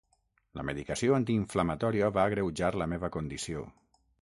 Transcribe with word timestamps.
La 0.59 0.63
medicació 0.69 1.13
antiinflamatòria 1.19 2.11
va 2.19 2.27
agreujar 2.33 2.75
la 2.85 2.93
meva 2.97 3.15
condició. 3.19 3.69